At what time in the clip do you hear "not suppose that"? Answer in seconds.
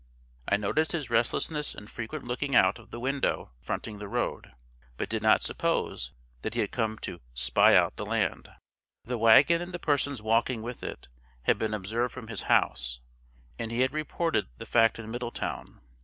5.21-6.55